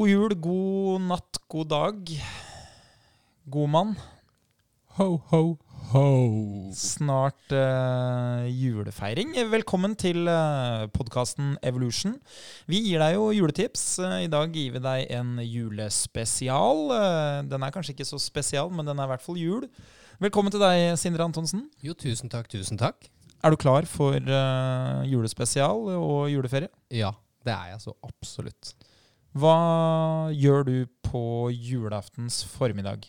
[0.00, 2.06] God jul, god natt, god dag.
[3.52, 3.90] God mann.
[4.96, 5.40] Ho, ho,
[5.90, 6.04] ho.
[6.72, 9.34] Snart eh, julefeiring.
[9.52, 12.16] Velkommen til uh, podkasten Evolution.
[12.64, 13.84] Vi gir deg jo juletips.
[14.00, 16.80] Eh, I dag gir vi deg en julespesial.
[16.96, 19.68] Eh, den er kanskje ikke så spesial, men den er i hvert fall jul.
[20.16, 21.66] Velkommen til deg, Sindre Antonsen.
[21.84, 23.04] Jo, tusen takk, tusen takk.
[23.44, 26.72] Er du klar for eh, julespesial og juleferie?
[26.88, 27.12] Ja,
[27.44, 28.78] det er jeg så absolutt.
[29.38, 30.76] Hva gjør du
[31.06, 31.22] på
[31.54, 33.04] julaftens formiddag?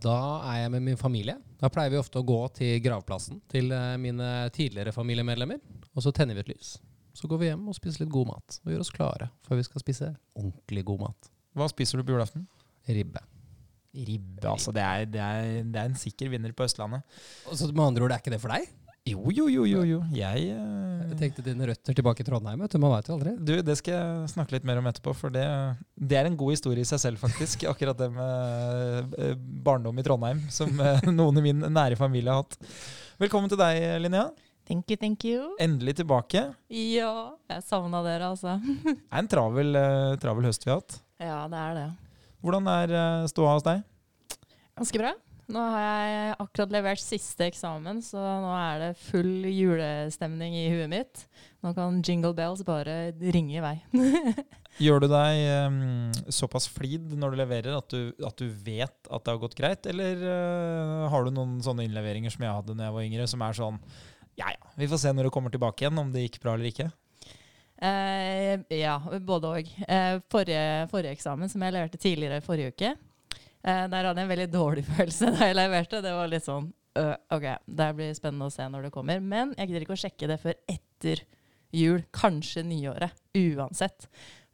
[0.00, 0.16] Da
[0.48, 1.34] er jeg med min familie.
[1.60, 5.60] Da pleier vi ofte å gå til gravplassen til eh, mine tidligere familiemedlemmer.
[5.92, 6.78] Og så tenner vi et lys.
[7.12, 8.56] Så går vi hjem og spiser litt god mat.
[8.64, 10.08] Og gjør oss klare før vi skal spise
[10.38, 11.30] ordentlig god mat.
[11.52, 12.48] Hva spiser du på julaften?
[12.88, 13.20] Ribbe.
[13.92, 14.72] Ribbe, altså.
[14.72, 17.04] Det er, det, er, det er en sikker vinner på Østlandet.
[17.50, 18.72] Og så med andre ord, det er ikke det for deg?
[19.08, 19.80] Jo, jo, jo, jo.
[19.88, 19.98] jo.
[20.12, 21.06] Jeg, uh...
[21.08, 22.60] Jeg tenkte dine røtter tilbake i Trondheim.
[22.60, 23.32] du, Man vet jo aldri.
[23.40, 25.46] Du, Det skal jeg snakke litt mer om etterpå, for det,
[25.96, 27.64] det er en god historie i seg selv, faktisk.
[27.72, 29.32] Akkurat det med eh,
[29.64, 32.60] barndom i Trondheim, som eh, noen i min nære familie har hatt.
[33.20, 34.28] Velkommen til deg, Linnea.
[34.68, 35.48] Thank you, thank you.
[35.58, 36.44] Endelig tilbake.
[36.70, 37.14] Ja,
[37.50, 38.58] jeg savna dere, altså.
[38.84, 41.00] Det er en travel, eh, travel høst vi har hatt.
[41.18, 41.88] Ja, det er det.
[42.44, 43.82] Hvordan er eh, ståa hos deg?
[44.78, 45.16] Ganske bra.
[45.50, 50.90] Nå har jeg akkurat levert siste eksamen, så nå er det full julestemning i huet
[50.92, 51.24] mitt.
[51.64, 53.76] Nå kan jingle bells bare ringe i vei.
[54.84, 55.80] Gjør du deg um,
[56.32, 59.90] såpass flid når du leverer at du, at du vet at det har gått greit,
[59.90, 63.44] eller uh, har du noen sånne innleveringer som jeg hadde da jeg var yngre, som
[63.44, 63.82] er sånn
[64.38, 66.70] ja ja, vi får se når du kommer tilbake igjen, om det gikk bra eller
[66.70, 66.88] ikke?
[67.80, 69.68] Uh, ja, både òg.
[69.84, 72.94] Uh, forrige, forrige eksamen, som jeg leverte tidligere forrige uke,
[73.62, 76.02] eh, der hadde jeg en veldig dårlig følelse da jeg leverte.
[76.04, 76.70] Det var litt sånn
[77.00, 77.46] øh, OK,
[77.80, 79.22] det blir spennende å se når det kommer.
[79.22, 81.24] Men jeg gidder ikke å sjekke det før etter
[81.76, 83.16] jul, kanskje nyåret.
[83.38, 84.10] Uansett.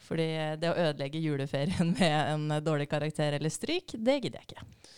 [0.07, 0.29] Fordi
[0.61, 4.95] det å ødelegge juleferien med en dårlig karakter eller stryk, det gidder jeg ikke.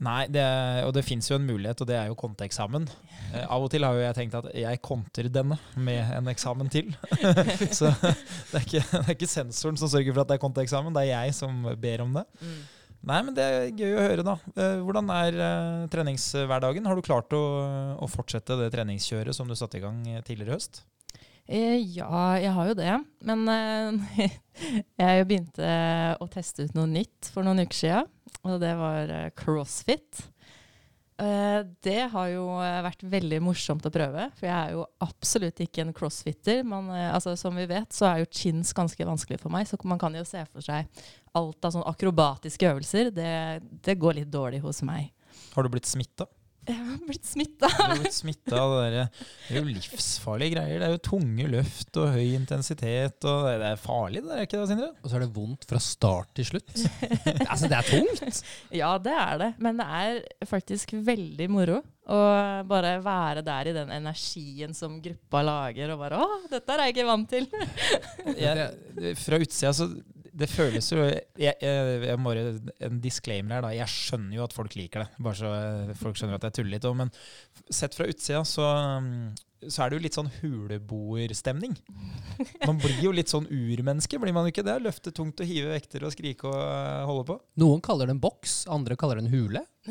[0.00, 0.42] Nei, det,
[0.88, 2.86] og det fins jo en mulighet, og det er jo konteeksamen.
[3.34, 6.72] Eh, av og til har jo jeg tenkt at jeg konter denne med en eksamen
[6.72, 6.88] til.
[7.78, 8.14] Så det
[8.56, 11.26] er, ikke, det er ikke sensoren som sørger for at det er konteeksamen, det er
[11.26, 12.24] jeg som ber om det.
[12.40, 12.62] Mm.
[13.00, 14.34] Nei, men det er gøy å høre, da.
[14.60, 16.84] Eh, Hvordan er eh, treningshverdagen?
[16.84, 17.42] Har du klart å,
[17.96, 20.82] å fortsette det treningskjøret som du satte i gang eh, tidligere i høst?
[21.50, 22.96] Ja, jeg har jo det.
[23.26, 23.48] Men
[25.00, 25.70] jeg begynte
[26.20, 28.12] å teste ut noe nytt for noen uker siden.
[28.44, 30.20] Og det var crossfit.
[31.84, 32.44] Det har jo
[32.86, 34.28] vært veldig morsomt å prøve.
[34.38, 36.62] For jeg er jo absolutt ikke en crossfitter.
[36.62, 39.66] Eh, altså, som vi vet, så er jo chins ganske vanskelig for meg.
[39.68, 40.86] Så man kan jo se for seg
[41.38, 43.14] alt av sånne akrobatiske øvelser.
[43.14, 43.32] Det,
[43.86, 45.10] det går litt dårlig hos meg.
[45.54, 46.28] Har du blitt smitta?
[46.68, 47.68] Jeg har blitt smitta.
[48.90, 50.82] Det er jo livsfarlige greier.
[50.82, 53.24] Det er jo tunge løft og høy intensitet.
[53.26, 54.90] Og det er farlig, det er ikke det, Sindre?
[55.00, 56.74] Og så er det vondt fra start til slutt.
[57.50, 58.42] altså, det er tungt!
[58.76, 59.50] Ja, det er det.
[59.64, 60.20] Men det er
[60.50, 61.80] faktisk veldig moro
[62.10, 62.20] å
[62.66, 66.96] bare være der i den energien som gruppa lager, og bare Å, dette er jeg
[66.96, 67.46] ikke vant til.
[68.34, 69.86] Jeg, fra utsida så
[70.40, 72.54] Det føles jo jeg, jeg, jeg må bare
[72.86, 73.74] En disclaimer her, da.
[73.76, 75.22] Jeg skjønner jo at folk liker det.
[75.22, 75.52] Bare så
[76.00, 76.90] folk skjønner at jeg tuller litt.
[76.96, 77.12] Men
[77.70, 78.66] sett fra utsida så,
[79.04, 81.74] mm, så er det jo litt sånn huleboerstemning.
[82.64, 84.78] Man blir jo litt sånn urmenneske, blir man jo ikke det?
[84.84, 87.36] Løfte tungt og hive vekter og skrike og eh, holde på.
[87.60, 89.64] Noen kaller det en boks, andre kaller det en hule.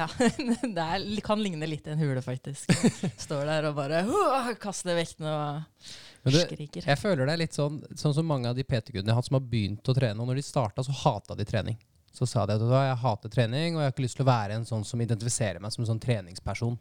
[0.00, 0.08] ja,
[0.76, 2.74] det er, kan ligne litt en hule, faktisk.
[3.20, 5.94] Står der og bare uh, kaster vektene og
[6.34, 6.86] Skriker.
[6.90, 9.28] Jeg føler det er litt sånn, sånn som mange av de PT-gudene jeg har hatt
[9.28, 10.18] som har begynt å trene.
[10.22, 11.78] Og når de starta, så hata de trening.
[12.16, 14.56] Så sa de at jeg hater trening, og jeg har ikke lyst til å være
[14.56, 16.78] en sånn som identifiserer meg som en sånn treningsperson.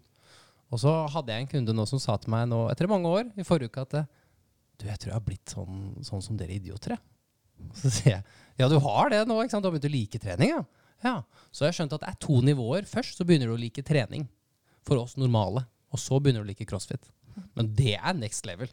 [0.71, 3.27] Og så hadde jeg en kunde nå som sa til meg nå, etter mange år,
[3.35, 3.97] i forrige uke, at
[4.79, 7.03] du, jeg tror jeg har blitt sånn, sånn som dere idioter, jeg.
[7.79, 8.23] Så sier jeg
[8.59, 9.63] ja, du har det nå, ikke sant?
[9.63, 10.61] Du har begynt å like trening, ja.
[11.03, 11.15] ja.
[11.51, 12.87] Så jeg har skjønt at det er to nivåer.
[12.87, 14.29] Først så begynner du å like trening
[14.87, 17.11] for oss normale, og så begynner du å like crossfit.
[17.57, 18.71] Men det er next level.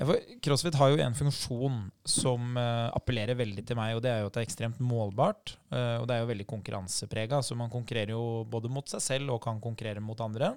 [0.00, 1.74] Ja, for CrossFit har jo en funksjon
[2.08, 5.52] som uh, appellerer veldig til meg, og det er jo at det er ekstremt målbart.
[5.68, 9.34] Uh, og det er jo veldig konkurranseprega, så man konkurrerer jo både mot seg selv
[9.34, 10.54] og kan konkurrere mot andre.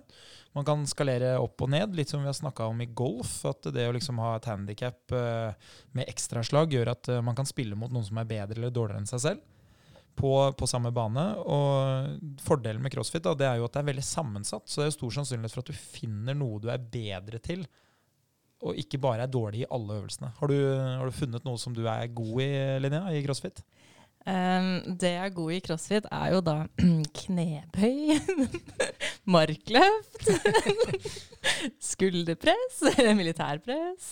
[0.56, 3.42] Man kan skalere opp og ned, litt som vi har snakka om i golf.
[3.50, 7.76] At det å liksom ha et handikap med ekstraslag gjør at eh, man kan spille
[7.76, 9.44] mot noen som er bedre eller dårligere enn seg selv.
[10.16, 11.26] På, på samme bane.
[11.44, 14.64] Og fordelen med crossfit da, det er jo at det er veldig sammensatt.
[14.64, 17.68] Så det er jo stor sannsynlighet for at du finner noe du er bedre til
[18.66, 20.32] og ikke bare er dårlig i alle øvelsene.
[20.40, 22.52] Har du, har du funnet noe som du er god i,
[22.82, 23.62] Linnea, i crossfit?
[24.26, 26.56] Um, det jeg er god i crossfit, er jo da
[27.20, 28.16] knebøy,
[29.36, 30.32] markløft,
[31.92, 32.82] skulderpress
[33.20, 34.08] militærpress.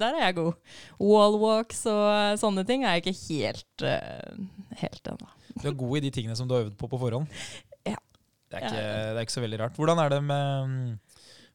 [0.00, 0.56] Der er jeg god.
[0.96, 5.28] Wallwalks og sånne ting er jeg ikke helt, uh, helt ennå.
[5.60, 7.28] Du er god i de tingene som du har øvd på på forhånd?
[7.84, 8.00] Ja.
[8.48, 9.76] Det er ikke, det er ikke så veldig rart.
[9.76, 10.96] Hvordan er det med,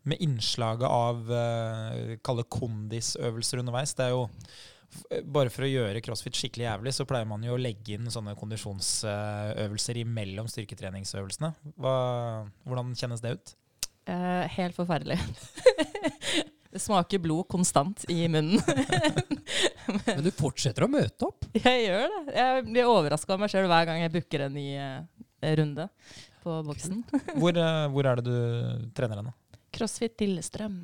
[0.09, 3.93] med innslaget av uh, kalle kondisøvelser underveis?
[3.97, 4.27] Det er jo
[5.31, 8.35] bare for å gjøre crossfit skikkelig jævlig, så pleier man jo å legge inn sånne
[8.39, 11.53] kondisjonsøvelser imellom styrketreningsøvelsene.
[11.79, 11.95] Hva,
[12.67, 13.53] hvordan kjennes det ut?
[14.09, 15.19] Uh, helt forferdelig.
[16.73, 18.59] det smaker blod konstant i munnen.
[20.07, 21.47] Men du fortsetter å møte opp?
[21.55, 22.21] Jeg gjør det.
[22.35, 24.67] Jeg blir overraska av meg sjøl hver gang jeg booker en ny
[25.61, 25.87] runde
[26.41, 27.03] på boksen.
[27.37, 27.57] hvor,
[27.93, 29.33] hvor, er det du trener henne?
[29.75, 30.83] Crossfit Lillestrøm.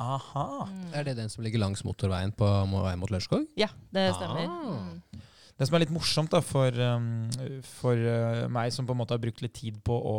[0.00, 0.66] Aha.
[0.70, 0.92] Mm.
[0.96, 3.44] Er det den som ligger langs motorveien på vei mot Lørenskog?
[3.58, 4.46] Ja, det stemmer.
[4.48, 4.86] Ah.
[4.86, 5.26] Mm.
[5.60, 7.26] Det som er litt morsomt da, for, um,
[7.68, 10.14] for uh, meg som på en måte har brukt litt tid på å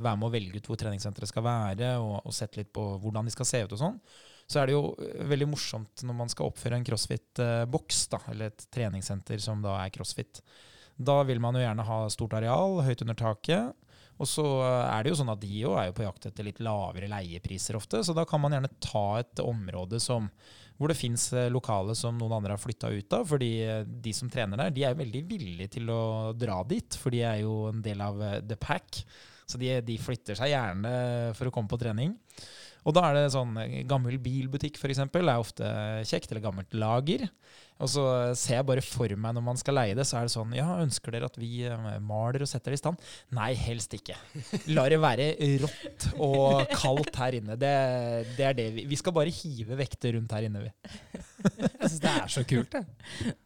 [0.00, 3.28] være med og velge ut hvor treningssenteret skal være, og, og sett litt på hvordan
[3.28, 3.98] de skal se ut og sånn,
[4.48, 4.94] så er det jo
[5.28, 9.92] veldig morsomt når man skal oppføre en crossfit-boks, da, eller et treningssenter som da er
[9.92, 10.40] crossfit.
[10.96, 13.76] Da vil man jo gjerne ha stort areal, høyt under taket.
[14.16, 16.62] Og så er det jo sånn at de jo er jo på jakt etter litt
[16.64, 20.30] lavere leiepriser ofte, så da kan man gjerne ta et område som,
[20.80, 23.26] hvor det fins eh, lokale som noen andre har flytta ut av.
[23.28, 27.12] fordi eh, de som trener der, de er veldig villige til å dra dit, for
[27.12, 29.02] de er jo en del av eh, the pack.
[29.46, 30.90] Så de, de flytter seg gjerne
[31.38, 32.16] for å komme på trening.
[32.86, 33.54] Og da er det sånn
[33.86, 35.04] gammel bilbutikk f.eks.
[35.06, 35.68] er ofte
[36.06, 37.28] kjekt, eller gammelt lager.
[37.76, 38.02] Og så
[38.38, 40.68] ser jeg bare for meg når man skal leie det, så er det sånn Ja,
[40.80, 43.02] ønsker dere at vi eh, maler og setter det i stand?
[43.36, 44.16] Nei, helst ikke.
[44.72, 45.28] La det være
[45.60, 47.58] rått og kaldt her inne.
[47.60, 47.72] Det,
[48.38, 50.72] det er det vi Vi skal bare hive vekter rundt her inne, vi.
[51.46, 52.82] Jeg syns det er så kult, det.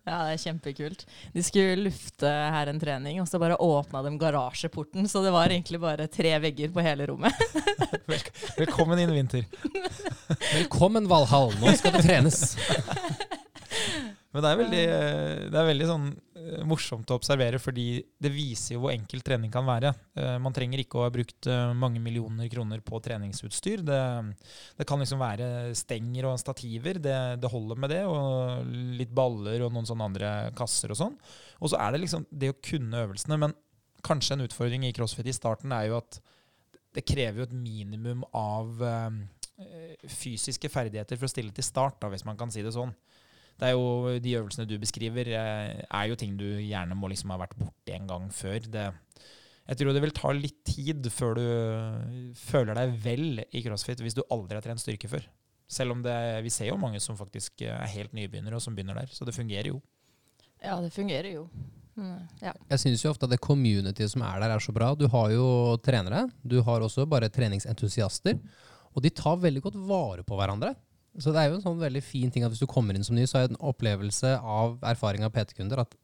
[0.06, 1.04] Ja, det er kjempekult.
[1.34, 5.50] De skulle lufte her en trening, og så bare åpna de garasjeporten, så det var
[5.50, 7.34] egentlig bare tre vegger på hele rommet.
[8.60, 9.44] Velkommen inn, Vinter.
[10.54, 11.52] Velkommen, Valhall.
[11.60, 12.54] Nå skal det trenes.
[14.30, 14.82] Men det er veldig,
[15.50, 16.04] det er veldig sånn
[16.38, 17.86] eh, morsomt å observere, fordi
[18.22, 19.90] det viser jo hvor enkel trening kan være.
[20.14, 23.82] Eh, man trenger ikke å ha brukt eh, mange millioner kroner på treningsutstyr.
[23.88, 23.98] Det,
[24.78, 25.48] det kan liksom være
[25.78, 27.02] stenger og stativer.
[27.02, 28.04] Det, det, holder med det.
[28.06, 31.18] Og litt baller og noen sånne andre kasser og sånn.
[31.58, 33.42] Og så er det liksom det å kunne øvelsene.
[33.48, 33.58] Men
[34.06, 36.22] kanskje en utfordring i crossfit i starten er jo at
[36.94, 38.78] det krever jo et minimum av
[40.08, 42.94] fysiske ferdigheter for å stille til start, da, hvis man kan si det sånn
[43.60, 47.32] det er jo De øvelsene du beskriver, eh, er jo ting du gjerne må liksom
[47.34, 48.58] ha vært borti en gang før.
[48.64, 48.86] Det,
[49.68, 51.44] jeg tror det vil ta litt tid før du
[52.40, 55.28] føler deg vel i crossfit hvis du aldri har trent styrke før.
[55.70, 58.98] Selv om det, vi ser jo mange som faktisk er helt nybegynnere og som begynner
[58.98, 59.12] der.
[59.14, 59.78] Så det fungerer jo.
[60.58, 61.44] Ja, det fungerer jo.
[62.00, 62.52] Mm, ja.
[62.72, 64.90] Jeg syns jo ofte at det communityet som er der, er så bra.
[64.98, 66.26] Du har jo trenere.
[66.42, 68.40] Du har også bare treningsentusiaster.
[68.90, 70.74] Og de tar veldig godt vare på hverandre.
[71.18, 73.16] Så det er jo en sånn veldig fin ting at hvis du kommer inn som
[73.18, 75.96] ny, så er det en opplevelse av erfaring av PT-kunder at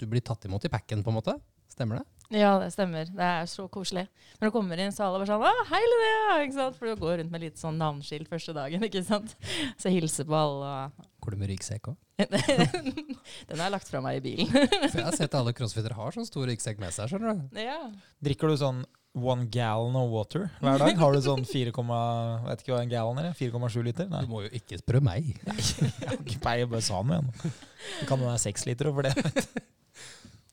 [0.00, 1.36] du blir tatt imot i packen, på en måte.
[1.70, 2.06] Stemmer det?
[2.30, 3.08] Ja, det stemmer.
[3.10, 4.04] Det er så koselig.
[4.38, 6.76] Når du kommer inn, så er alle bare sånn 'Å, hei, Linnea!' Ikke sant?
[6.78, 9.34] For du går rundt med litt sånn navneskilt første dagen, ikke sant.
[9.76, 10.92] Så hilser på alle.
[11.20, 11.96] Går du med ryggsekk òg?
[13.48, 14.50] Den har jeg lagt fra meg i bilen.
[14.90, 17.60] For jeg har sett alle crossfitere har sånn stor ryggsekk med seg, skjønner du.
[17.64, 17.80] Ja.
[18.22, 18.84] Drikker du sånn
[19.16, 20.98] one gallon of water hver dag?
[21.00, 23.32] Har du sånn 4, vet ikke hva en gallon er?
[23.34, 24.08] 4,7 liter?
[24.10, 24.22] Nei.
[24.26, 25.32] Du må jo ikke spørre meg.
[25.48, 27.58] Nei, jeg har ikke peiling, bare sa noe igjen.
[27.98, 29.14] Det kan jo være 6 liter over det.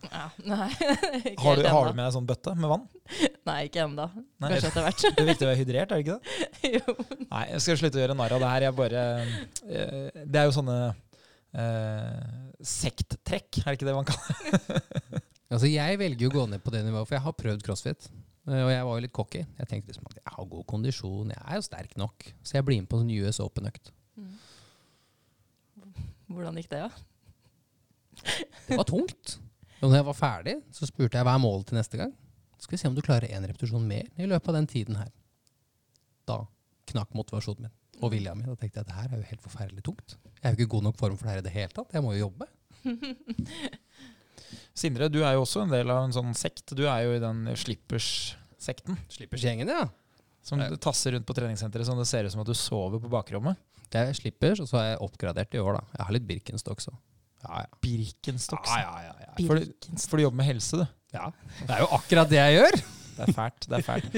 [0.07, 0.69] Ja, nei,
[1.41, 2.83] har, du, har, du, med deg sånn bøtte med vann?
[3.47, 4.05] Nei, ikke ennå.
[4.43, 5.03] Kanskje etter hvert.
[5.17, 6.71] det er viktig å være hydrert, er det ikke det?
[6.77, 7.25] jo.
[7.25, 8.65] Nei, jeg skal slutte å gjøre narr av det her.
[8.67, 12.21] Jeg bare eh, Det er jo sånne uh,
[12.75, 15.21] sekttrekk, er det ikke det man kaller det?
[15.49, 18.09] altså, jeg velger å gå ned på det nivået, for jeg har prøvd crossfit.
[18.47, 19.43] Eh, og jeg var jo litt cocky.
[19.59, 22.29] Jeg tenkte liksom at jeg har god kondisjon, jeg er jo sterk nok.
[22.43, 23.91] Så jeg blir med på en US Open-økt.
[24.17, 24.35] Mm.
[26.31, 26.89] Hvordan gikk det, da?
[26.89, 27.03] Ja?
[28.67, 29.37] Det var tungt.
[29.77, 32.13] Og når jeg var ferdig, så spurte jeg hva er målet til neste gang.
[32.57, 35.11] Skal vi se om du klarer én repetisjon mer i løpet av den tiden her.
[36.27, 36.41] Da
[36.89, 38.45] knakk motivasjonen min og vilja mi.
[38.45, 40.17] Da tenkte jeg at det her er jo helt forferdelig tungt.
[40.37, 41.93] Jeg er jo ikke god nok form for det her i det hele tatt.
[41.93, 42.49] Jeg må jo jobbe.
[44.77, 46.75] Sindre, du er jo også en del av en sånn sekt.
[46.77, 48.99] Du er jo i den Slippers-sekten.
[49.13, 49.87] Slippers-gjengen, ja.
[50.47, 53.11] Som du tasser rundt på treningssenteret sånn det ser ut som at du sover på
[53.11, 53.59] bakrommet.
[53.91, 55.83] Det er Slippers, og så har jeg oppgradert i år, da.
[55.97, 56.97] Jeg har litt Birkenstocks òg.
[57.45, 57.69] Ja, ja.
[57.83, 58.71] Birkenstocks?
[58.71, 59.31] Ja, ja, ja, ja.
[59.47, 59.55] For,
[60.03, 60.85] for, du jobber med helse, du.
[61.15, 61.25] Ja.
[61.61, 62.75] Det er jo akkurat det jeg gjør.
[63.17, 63.61] Det er fælt.
[63.65, 64.11] det er fælt.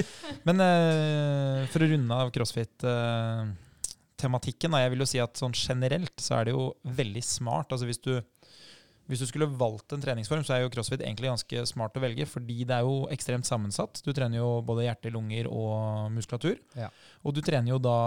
[0.48, 6.16] Men uh, for å runde av crossfit-tematikken, uh, jeg vil jo si at sånn generelt
[6.20, 6.64] så er det jo
[6.98, 7.68] veldig smart.
[7.72, 8.12] Altså hvis du
[9.10, 12.28] Hvis du skulle valgt en treningsform, så er jo crossfit egentlig ganske smart å velge,
[12.30, 14.02] fordi det er jo ekstremt sammensatt.
[14.06, 16.60] Du trener jo både hjerte, lunger og muskulatur.
[16.78, 16.92] Ja.
[17.26, 17.98] Og du trener jo da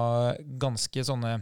[0.63, 1.41] ganske sånne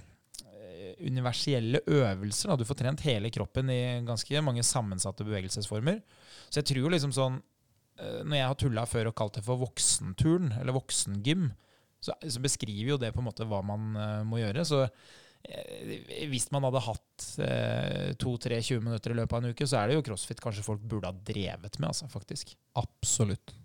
[1.02, 2.52] universielle universelle øvelser.
[2.52, 2.58] Da.
[2.58, 6.02] Du får trent hele kroppen i ganske mange sammensatte bevegelsesformer.
[6.50, 7.40] Så jeg tror jo liksom sånn
[8.00, 11.52] eh, Når jeg har tulla før og kalt det for voksenturn, eller voksengym,
[12.02, 14.66] så, så beskriver jo det på en måte hva man eh, må gjøre.
[14.68, 14.94] Så eh,
[16.32, 19.98] hvis man hadde hatt eh, to-tre-20 minutter i løpet av en uke, så er det
[19.98, 22.54] jo crossfit kanskje folk burde ha drevet med, altså, faktisk.
[22.80, 23.56] Absolutt.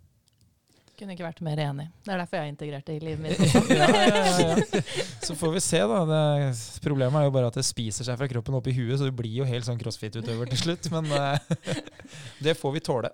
[0.97, 1.85] Kunne ikke vært mer enig.
[2.07, 3.41] Det er derfor jeg har integrert det i livet mitt.
[3.77, 4.85] ja, ja, ja.
[5.27, 5.99] Så får vi se, da.
[6.09, 6.21] Det,
[6.85, 9.13] problemet er jo bare at det spiser seg fra kroppen opp i huet, så du
[9.17, 10.89] blir jo helt sånn crossfit-utøver til slutt.
[10.95, 11.83] Men eh,
[12.47, 13.13] det får vi tåle.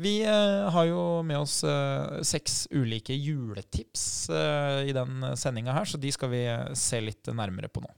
[0.00, 5.88] Vi eh, har jo med oss eh, seks ulike juletips eh, i den sendinga her,
[5.90, 6.42] så de skal vi
[6.78, 7.90] se litt nærmere på nå.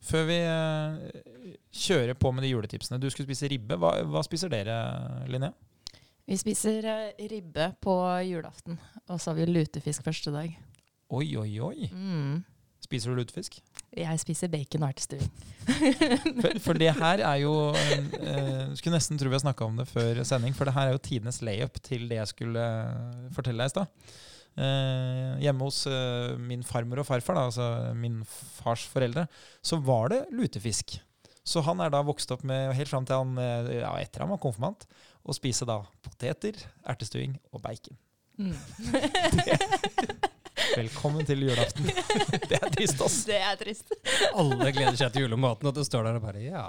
[0.00, 0.38] Før vi
[1.82, 3.78] kjører på med de juletipsene Du skulle spise ribbe.
[3.80, 4.74] Hva, hva spiser dere,
[5.28, 5.52] Linnea?
[6.28, 6.88] Vi spiser
[7.28, 10.56] ribbe på julaften, og så har vi lutefisk første dag.
[11.12, 11.92] Oi, oi, oi.
[11.92, 12.40] Mm.
[12.82, 13.60] Spiser du lutefisk?
[13.94, 15.28] Jeg spiser bacon og ertestuing.
[16.42, 19.86] For, for det her er jo eh, Skulle nesten tro vi har snakka om det
[19.86, 23.62] før sending, for det her er jo tidenes layup til det jeg skulle eh, fortelle
[23.62, 24.16] deg i stad.
[24.52, 29.28] Eh, hjemme hos eh, min farmor og farfar, da, altså min fars foreldre,
[29.64, 30.98] så var det lutefisk.
[31.42, 34.34] Så han er da vokst opp med, helt fram til han eh, ja, etter han
[34.34, 34.86] var konfirmant,
[35.22, 36.58] å spise da poteter,
[36.90, 37.98] ertestuing og bacon.
[38.42, 38.56] Mm.
[40.76, 41.88] Velkommen til julaften.
[42.50, 43.18] det er trist, ass.
[43.28, 43.92] Det er trist.
[44.32, 46.64] Alle gleder seg til julematen, og du står der og bare Ja,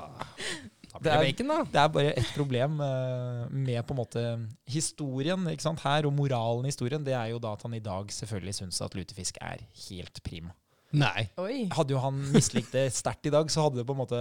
[0.94, 1.60] da blir Det er- bacon, da.
[1.74, 4.26] Det er bare ett problem eh, med på en måte
[4.70, 5.80] historien ikke sant?
[5.86, 7.04] her, og moralen i historien.
[7.06, 10.54] Det er jo da at han i dag selvfølgelig syns at lutefisk er helt prima.
[10.94, 11.24] Nei.
[11.42, 11.64] Oi.
[11.74, 14.20] Hadde jo han mislikt det sterkt i dag, så hadde det på en måte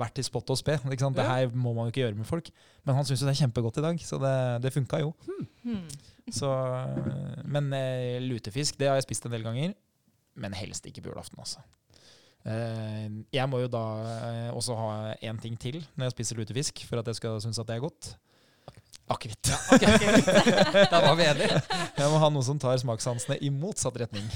[0.00, 0.78] vært i spott og spe.
[0.88, 1.18] Ikke sant?
[1.18, 2.48] Det her må man jo ikke gjøre med folk.
[2.88, 4.32] Men han syns jo det er kjempegodt i dag, så det,
[4.64, 5.10] det funka jo.
[5.60, 5.84] Hmm.
[6.34, 9.74] Så, eh, men eh, lutefisk det har jeg spist en del ganger,
[10.40, 11.38] men helst ikke på julaften.
[11.42, 11.62] altså.
[12.48, 13.06] Eh,
[13.36, 13.84] jeg må jo da
[14.56, 17.68] også ha én ting til når jeg spiser lutefisk, for at jeg skal synes at
[17.68, 18.14] det er godt.
[19.10, 19.48] Akevitt.
[20.92, 21.56] Da var vi enige.
[21.98, 24.28] Jeg må ha noe som tar smakssansene i motsatt retning.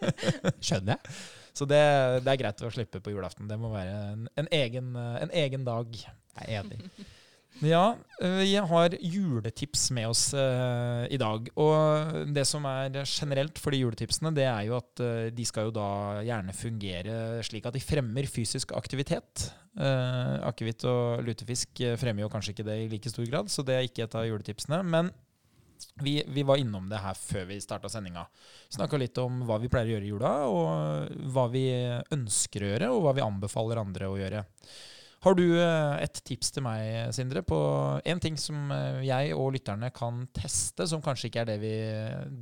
[0.64, 1.16] Skjønner jeg.
[1.56, 1.82] Så det,
[2.24, 3.48] det er greit å slippe på julaften.
[3.48, 5.92] Det må være en, en, egen, en egen dag.
[6.00, 7.06] Jeg er enig.
[7.64, 11.48] Ja, vi har juletips med oss uh, i dag.
[11.56, 15.68] Og det som er generelt for de juletipsene, det er jo at uh, de skal
[15.68, 15.88] jo da
[16.26, 19.46] gjerne fungere slik at de fremmer fysisk aktivitet.
[19.72, 23.78] Uh, Akevitt og lutefisk fremmer jo kanskje ikke det i like stor grad, så det
[23.78, 24.82] er ikke et av juletipsene.
[24.84, 25.08] Men
[26.04, 28.26] vi, vi var innom det her før vi starta sendinga.
[28.76, 31.64] Snakka litt om hva vi pleier å gjøre i jula, og hva vi
[32.12, 34.44] ønsker å gjøre, og hva vi anbefaler andre å gjøre.
[35.24, 37.58] Har du eh, et tips til meg, Sindre, på
[38.04, 41.74] en ting som eh, jeg og lytterne kan teste, som kanskje ikke er det vi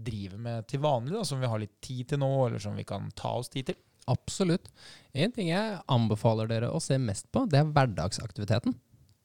[0.09, 2.87] driver med til vanlig, da, som vi har litt tid til nå, eller som vi
[2.89, 3.79] kan ta oss tid til?
[4.11, 4.69] Absolutt.
[5.17, 8.75] En ting jeg anbefaler dere å se mest på, det er hverdagsaktiviteten.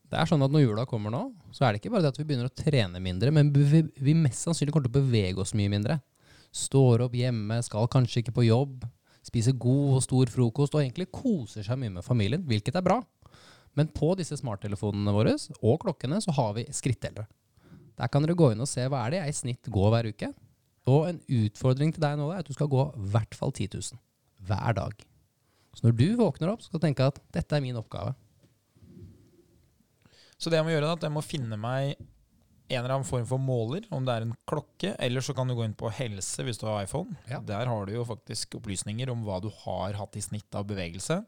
[0.10, 2.22] Det er sånn at Når jula kommer nå, så er det ikke bare det at
[2.22, 5.70] vi begynner å trene mindre, men vi mest sannsynlig kommer til å bevege oss mye
[5.70, 6.00] mindre.
[6.56, 8.88] Står opp hjemme, skal kanskje ikke på jobb,
[9.26, 12.98] spiser god og stor frokost og egentlig koser seg mye med familien, hvilket er bra.
[13.80, 17.30] Men på disse smarttelefonene våre og klokkene så har vi skrittellere.
[18.00, 20.10] Der kan dere gå inn og se hva er det jeg i snitt går hver
[20.12, 20.32] uke.
[20.90, 23.70] Og en utfordring til deg nå er at du skal gå i hvert fall 10
[23.76, 24.00] 000
[24.50, 25.06] hver dag.
[25.76, 28.16] Så når du våkner opp, skal du tenke at dette er min oppgave.
[30.40, 32.00] Så det jeg må gjøre, er at jeg må finne meg
[32.70, 35.56] en eller annen form for måler, om det er en klokke, eller så kan du
[35.58, 37.16] gå inn på helse hvis du har iPhone.
[37.30, 37.40] Ja.
[37.42, 41.20] Der har du jo faktisk opplysninger om hva du har hatt i snitt av bevegelse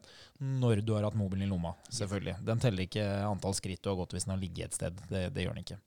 [0.42, 1.74] når du har hatt mobilen i lomma.
[1.90, 2.36] selvfølgelig.
[2.46, 5.02] Den teller ikke antall skritt du har gått hvis den har ligget et sted.
[5.10, 5.80] Det, det gjør den ikke.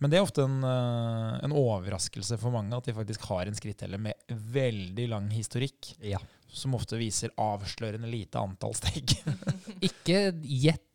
[0.00, 3.56] Men det er ofte en, eh, en overraskelse for mange at de faktisk har en
[3.58, 6.20] skritteller med veldig lang historikk, Ja.
[6.48, 9.12] som ofte viser avslørende lite antall steg.
[9.88, 10.86] Ikke gjett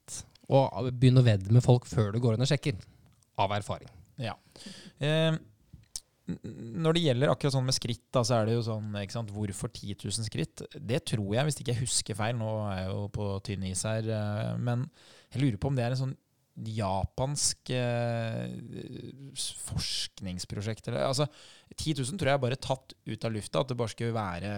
[0.50, 2.75] og begynn å vedde med folk før du går inn og sjekker.
[3.42, 3.92] Av erfaring.
[4.22, 4.36] Ja.
[5.04, 5.36] Eh,
[6.25, 9.34] når det gjelder akkurat sånn med skritt, da, så er det jo sånn ikke sant,
[9.34, 10.63] Hvorfor 10 000 skritt?
[10.74, 13.84] Det tror jeg, hvis ikke jeg husker feil, nå er jeg jo på tynn is
[13.86, 14.88] her, eh, men
[15.34, 16.15] jeg lurer på om det er en sånn
[16.56, 18.48] japansk eh,
[19.68, 20.88] forskningsprosjekt.
[20.88, 21.27] Eller, altså,
[21.75, 24.54] 10 000 tror jeg er bare tatt ut av lufta, at det bare skulle være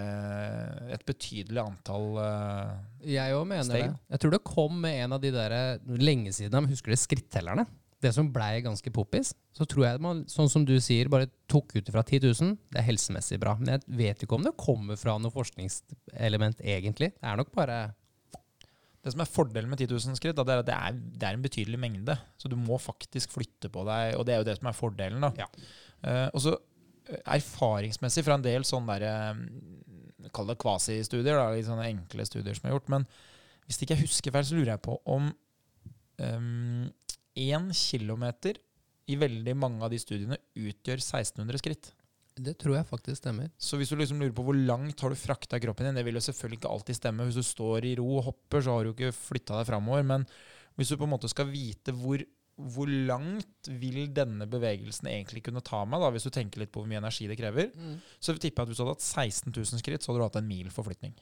[0.93, 3.89] et betydelig antall eh, Jeg òg mener Steg.
[3.89, 4.05] det.
[4.13, 5.57] Jeg tror det kom med en av de der
[6.00, 7.67] lenge siden, men husker du skrittellerne?
[8.03, 11.73] Det som blei ganske poppis, så tror jeg man, sånn som du sier, bare tok
[11.79, 12.57] ut fra 10 000.
[12.69, 13.55] Det er helsemessig bra.
[13.57, 17.15] Men jeg vet ikke om det kommer fra noe forskningselement, egentlig.
[17.17, 17.79] Det er nok bare
[19.01, 21.45] Det som er fordelen med 10 000 skritt, er at det er, det er en
[21.45, 22.17] betydelig mengde.
[22.37, 25.23] Så du må faktisk flytte på deg, og det er jo det som er fordelen.
[25.23, 25.31] da.
[25.39, 25.47] Ja.
[26.03, 26.53] Uh, og så
[27.07, 32.57] eh, erfaringsmessig fra en del sånne der, eh, Kall det kvasistudier, litt sånne enkle studier
[32.57, 32.89] som er gjort.
[32.91, 33.07] Men
[33.65, 35.31] hvis det ikke jeg husker feil, så lurer jeg på om
[37.38, 38.58] én kilometer
[39.08, 41.91] i veldig mange av de studiene utgjør 1600 skritt.
[42.38, 43.50] Det tror jeg faktisk stemmer.
[43.58, 46.20] Så hvis du liksom lurer på hvor langt har du frakta kroppen din, det vil
[46.20, 47.25] jo selvfølgelig ikke alltid stemme.
[47.25, 50.06] Hvis du står i ro og hopper, så har du ikke flytta deg framover.
[50.06, 50.27] Men
[50.77, 52.22] hvis du på en måte skal vite hvor,
[52.62, 56.84] hvor langt vil denne bevegelsen egentlig kunne ta meg, da, hvis du tenker litt på
[56.84, 57.72] hvor mye energi det krever,
[58.20, 60.41] så tipper jeg at hvis du hadde hatt 16 000 skritt, så hadde du hatt
[60.44, 61.17] en mil forflytning.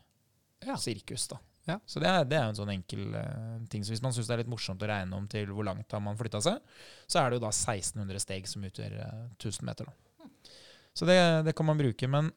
[0.66, 0.76] Ja.
[0.82, 1.40] Sirkus, da.
[1.66, 1.80] Ja.
[1.90, 3.84] Så det er, det er en sånn enkel uh, ting.
[3.86, 6.04] Så hvis man syns det er litt morsomt å regne om til hvor langt har
[6.04, 6.60] man flytta seg,
[7.10, 9.90] så er det jo da 1600 steg som utgjør uh, 1000 meter.
[9.90, 10.30] Da.
[10.96, 11.18] Så det,
[11.48, 12.10] det kan man bruke.
[12.12, 12.30] Men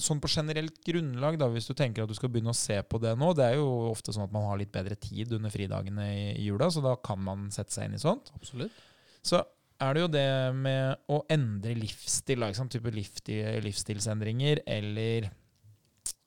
[0.00, 3.00] sånn på generelt grunnlag, da, hvis du tenker at du skal begynne å se på
[3.02, 6.06] det nå Det er jo ofte sånn at man har litt bedre tid under fridagene
[6.12, 8.32] i, i jula, så da kan man sette seg inn i sånt.
[8.38, 8.80] Absolutt.
[9.24, 9.42] Så
[9.82, 15.30] er det jo det med å endre livsstil, da, type livsstil, livsstilsendringer, eller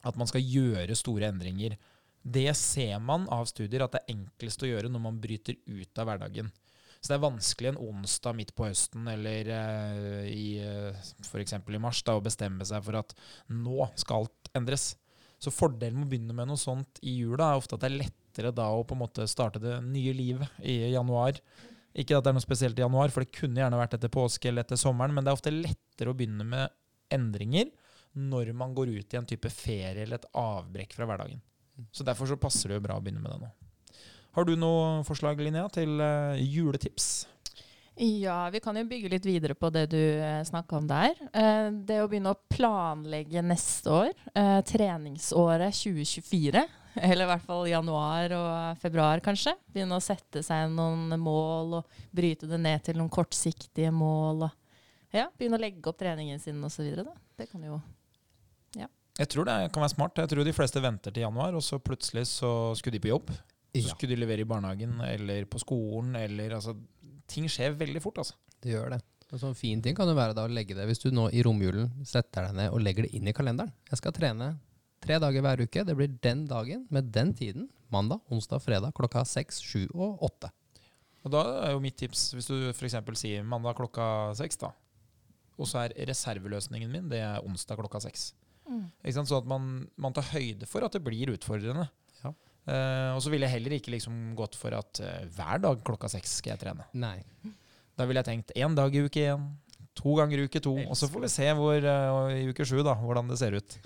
[0.05, 1.77] at man skal gjøre store endringer.
[2.25, 5.99] Det ser man av studier at det er enklest å gjøre når man bryter ut
[6.01, 6.49] av hverdagen.
[6.97, 11.53] Så det er vanskelig en onsdag midt på høsten eller eh, i eh, f.eks.
[11.53, 13.13] i mars da, å bestemme seg for at
[13.53, 14.95] nå skal alt endres.
[15.37, 17.99] Så fordelen med å begynne med noe sånt i jula er ofte at det er
[17.99, 21.37] lettere da å på en måte starte det nye livet i januar.
[21.93, 24.49] Ikke at det er noe spesielt i januar, for det kunne gjerne vært etter påske
[24.49, 26.73] eller etter sommeren, men det er ofte lettere å begynne med
[27.13, 27.69] endringer
[28.17, 31.43] når man går ut i en type ferie eller et avbrekk fra hverdagen.
[31.91, 33.53] Så Derfor så passer det jo bra å begynne med det nå.
[34.35, 37.25] Har du noe forslag, Linnea, til uh, juletips?
[37.95, 41.13] Ja, vi kan jo bygge litt videre på det du eh, snakka om der.
[41.31, 46.65] Eh, det å begynne å planlegge neste år, eh, treningsåret 2024,
[47.07, 49.55] eller i hvert fall januar og februar kanskje.
[49.71, 54.49] Begynne å sette seg noen mål og bryte det ned til noen kortsiktige mål.
[54.49, 56.99] Og ja, begynne å legge opp treningen sin osv.
[57.39, 57.79] Det kan jo
[59.15, 60.19] Jeg tror det kan være smart.
[60.19, 63.31] Jeg tror de fleste venter til januar, og så plutselig så skulle de på jobb.
[63.75, 66.77] Så skulle de levere i barnehagen eller på skolen eller altså
[67.27, 68.35] Ting skjer veldig fort, altså.
[68.61, 68.99] det gjør det.
[69.33, 71.41] En sånn fin ting kan jo være da å legge det, hvis du nå i
[71.43, 73.71] romjulen setter deg ned og legger det inn i kalenderen.
[73.89, 74.51] Jeg skal trene
[75.01, 75.81] tre dager hver uke.
[75.87, 77.65] Det blir den dagen med den tiden.
[77.89, 80.51] Mandag, onsdag, fredag klokka seks, sju og åtte.
[81.25, 82.99] Og da er jo mitt tips, hvis du f.eks.
[83.17, 84.69] sier mandag klokka seks, da.
[85.57, 88.35] Og så er reserveløsningen min det er onsdag klokka seks.
[88.65, 89.29] Ikke sant?
[89.29, 91.87] Så at man, man tar høyde for at det blir utfordrende.
[92.23, 92.31] Ja.
[92.65, 96.09] Eh, og så ville jeg heller ikke liksom gått for at eh, hver dag klokka
[96.11, 96.87] seks skal jeg trene.
[96.97, 97.19] Nei.
[97.95, 99.45] Da ville jeg tenkt én dag i uke én,
[99.95, 100.75] to ganger i uke to.
[100.83, 103.77] Og så får vi se hvor, uh, i uke sju da, hvordan det ser ut.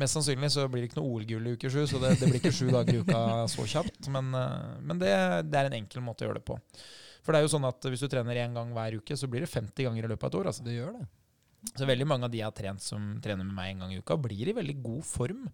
[0.00, 2.40] Mest sannsynlig så blir det ikke noe OL-gull i uke sju, så det, det blir
[2.40, 3.20] ikke sju dager i uka
[3.52, 4.08] så kjapt.
[4.14, 5.12] Men, eh, men det,
[5.50, 6.56] det er en enkel måte å gjøre det på.
[7.20, 9.44] For det er jo sånn at hvis du trener én gang hver uke, så blir
[9.44, 10.52] det 50 ganger i løpet av et år.
[10.52, 10.64] Altså.
[10.64, 11.08] Det gjør det.
[11.74, 14.00] Så veldig mange av de jeg har trent som trener med meg en gang i
[14.00, 15.48] uka, blir i veldig god form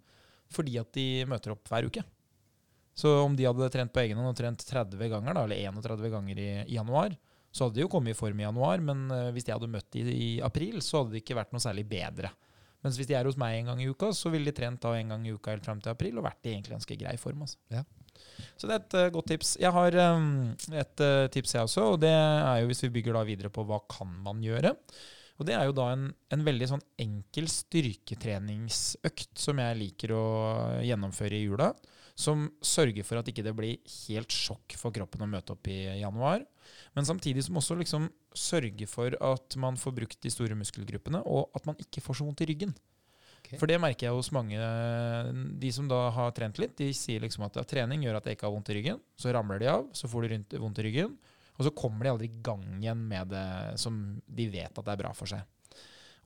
[0.55, 2.05] fordi at de møter opp hver uke.
[2.97, 6.13] Så om de hadde trent på egen hånd og trent 30 ganger, da, eller 31
[6.13, 7.17] ganger i, i januar,
[7.51, 9.89] så hadde de jo kommet i form i januar, men eh, hvis de hadde møtt
[9.97, 12.31] de i april, så hadde det ikke vært noe særlig bedre.
[12.85, 14.93] Mens hvis de er hos meg en gang i uka, så ville de trent da
[14.95, 17.43] en gang i uka helt fram til april og vært i egentlig ganske grei form.
[17.47, 17.59] Altså.
[17.73, 17.83] Ja.
[18.57, 19.57] Så det er et uh, godt tips.
[19.61, 20.29] Jeg har um,
[20.71, 23.65] et uh, tips, jeg også, og det er jo hvis vi bygger da videre på
[23.67, 24.73] hva kan man gjøre.
[25.37, 30.25] Og det er jo da en, en veldig sånn enkel styrketreningsøkt som jeg liker å
[30.87, 31.73] gjennomføre i jula.
[32.17, 36.01] Som sørger for at ikke det blir helt sjokk for kroppen å møte opp i
[36.01, 36.47] januar.
[36.97, 41.53] Men samtidig som også liksom sørger for at man får brukt de store muskelgruppene, og
[41.57, 42.73] at man ikke får så vondt i ryggen.
[43.47, 43.61] Okay.
[43.61, 44.59] For det merker jeg hos mange.
[45.61, 48.39] De som da har trent litt, de sier liksom at ja, trening gjør at jeg
[48.39, 49.03] ikke har vondt i ryggen.
[49.21, 51.15] Så ramler de av, så får de vondt i ryggen.
[51.57, 53.47] Og så kommer de aldri i gang igjen med det
[53.81, 55.45] som de vet at det er bra for seg.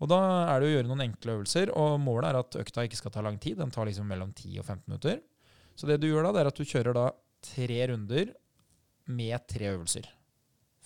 [0.00, 2.98] Og da er det å gjøre noen enkle øvelser, og målet er at økta ikke
[2.98, 3.58] skal ta lang tid.
[3.60, 5.20] Den tar liksom mellom 10 og 15 minutter.
[5.76, 7.10] Så det du gjør da, det er at du kjører da
[7.44, 8.32] tre runder
[9.10, 10.08] med tre øvelser.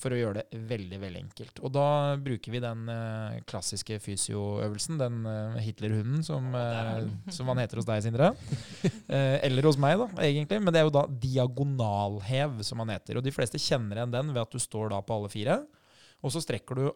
[0.05, 1.61] For å gjøre det veldig, veldig enkelt.
[1.65, 1.87] Og da
[2.21, 7.89] bruker vi den eh, klassiske fysioøvelsen, den eh, Hitlerhunden som, eh, som han heter hos
[7.89, 8.35] deg, Sindre.
[9.15, 10.59] Eh, eller hos meg, da, egentlig.
[10.65, 13.19] Men det er jo da diagonalhev, som han heter.
[13.19, 15.59] Og de fleste kjenner igjen den ved at du står da på alle fire.
[16.25, 16.87] Og så strekker du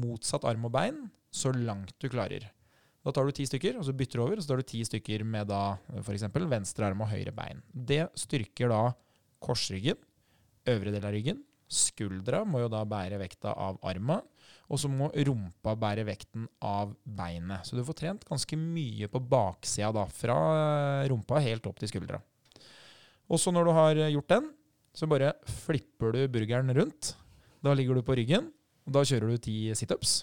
[0.00, 1.02] motsatt arm og bein
[1.34, 2.48] så langt du klarer.
[3.04, 4.40] Da tar du ti stykker, og så bytter du over.
[4.40, 6.26] og Så tar du ti stykker med da f.eks.
[6.50, 7.62] venstre arm og høyre bein.
[7.72, 8.82] Det styrker da
[9.44, 10.00] korsryggen,
[10.68, 14.18] øvre del av ryggen, Skuldra må jo da bære vekta av arma.
[14.68, 17.64] Og så må rumpa bære vekten av beinet.
[17.64, 21.92] Så du får trent ganske mye på baksida da, fra eh, rumpa helt opp til
[21.92, 22.20] skuldra.
[23.28, 24.50] Og så når du har gjort den,
[24.96, 27.14] så bare flipper du burgeren rundt.
[27.64, 28.50] Da ligger du på ryggen,
[28.88, 30.22] og da kjører du ti situps.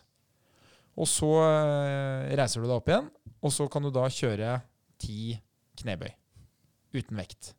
[0.95, 3.09] Og så eh, reiser du deg opp igjen,
[3.41, 4.59] og så kan du da kjøre
[5.01, 5.35] ti
[5.81, 6.13] knebøy.
[6.95, 7.53] Uten vekt.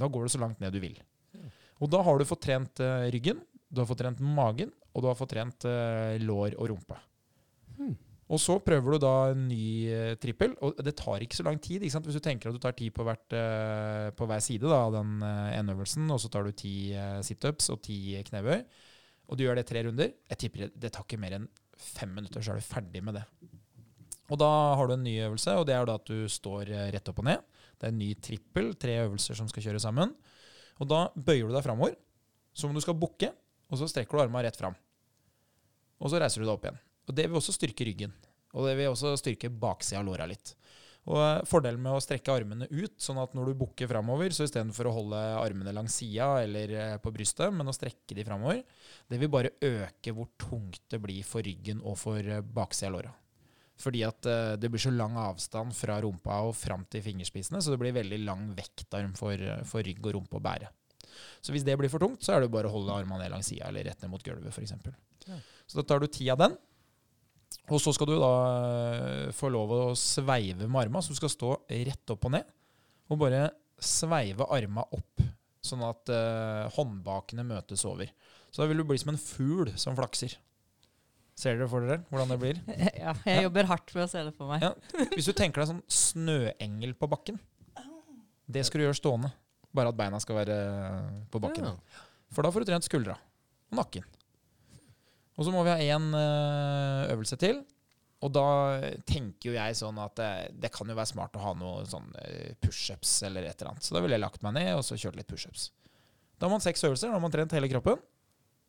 [0.00, 0.96] Da går du så langt ned du vil.
[1.82, 3.42] Og da har du fått trent eh, ryggen,
[3.72, 6.98] du har fått trent magen, og du har fått trent eh, lår og rumpe.
[7.78, 7.94] Hmm.
[8.32, 11.58] Og så prøver du da en ny eh, trippel, og det tar ikke så lang
[11.60, 11.82] tid.
[11.82, 12.06] Ikke sant?
[12.06, 15.74] Hvis du tenker at du tar ti på, på hver side da, av den ene
[15.74, 16.92] øvelsen, og så tar du ti
[17.26, 18.62] situps og ti knebøy,
[19.32, 21.50] og du gjør det tre runder, jeg tipper det, tar ikke mer enn
[21.82, 23.24] fem minutter, så er du ferdig med det.
[24.32, 27.08] Og da har du en ny øvelse, og det er da at du står rett
[27.10, 27.42] opp og ned.
[27.74, 30.14] Det er en ny trippel, tre øvelser som skal kjøres sammen.
[30.82, 31.94] Og da bøyer du deg framover,
[32.52, 33.30] som om du skal bukke,
[33.70, 34.74] og så strekker du armene rett fram.
[36.02, 36.80] Og så reiser du deg opp igjen.
[37.06, 38.14] Og det vil også styrke ryggen.
[38.52, 40.56] Og det vil også styrke baksida av låra litt.
[41.10, 44.46] Og eh, Fordelen med å strekke armene ut, sånn at når du bukker framover, så
[44.46, 48.62] istedenfor å holde armene langs sida eller eh, på brystet, men å strekke de framover,
[49.10, 52.98] det vil bare øke hvor tungt det blir for ryggen og for eh, baksida av
[52.98, 53.14] låra.
[53.82, 57.72] Fordi at eh, det blir så lang avstand fra rumpa og fram til fingerspissene, så
[57.72, 60.70] det blir veldig lang vektarm for, eh, for rygg og rumpe å bære.
[61.42, 63.50] Så hvis det blir for tungt, så er det bare å holde armene ned langs
[63.50, 64.76] sida eller rett ned mot gulvet, f.eks.
[65.26, 65.40] Ja.
[65.66, 66.54] Så da tar du ti av den.
[67.70, 68.32] Og så skal du da
[68.92, 72.54] eh, få lov å sveive med armene, så du skal stå rett opp og ned.
[73.10, 73.48] Og bare
[73.82, 75.24] sveive armene opp,
[75.62, 78.08] sånn at uh, håndbakene møtes over.
[78.50, 80.36] Så da vil du bli som en fugl som flakser.
[81.38, 82.60] Ser dere for dere hvordan det blir?
[83.02, 84.64] Ja, jeg jobber hardt med å se det for meg.
[84.64, 85.06] Ja.
[85.14, 87.40] Hvis du tenker deg sånn snøengel på bakken,
[88.52, 89.32] det skal du gjøre stående.
[89.72, 90.56] Bare at beina skal være
[91.32, 91.70] på bakken.
[91.70, 92.02] Ja.
[92.32, 93.16] For da får du trent skuldra
[93.72, 94.04] og nakken.
[95.40, 96.10] Og så må vi ha én
[97.14, 97.62] øvelse til.
[98.22, 98.44] Og da
[99.08, 100.30] tenker jo jeg sånn at det,
[100.62, 103.86] det kan jo være smart å ha noe sånn eh, pushups eller et eller annet.
[103.88, 105.70] Så da ville jeg lagt meg ned og så kjørt litt pushups.
[106.36, 107.98] Da har man seks øvelser, da har man trent hele kroppen.